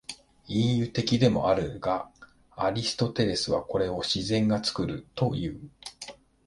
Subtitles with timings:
[0.47, 2.09] 隠喩的でもあるが、
[2.55, 5.69] アリストテレスはこれを「自然が作る」という。